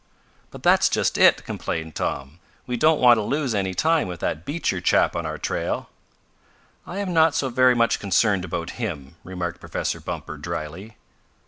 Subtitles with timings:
[0.49, 2.39] "But that's just it!" complained Tom.
[2.65, 5.89] "We don't want to lose any time with that Beecher chap on our trail."
[6.87, 10.95] "I am not so very much concerned about him," remarked Professor Bumper, dryly.